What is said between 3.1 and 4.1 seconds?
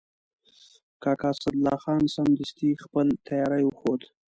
تیاری وښود.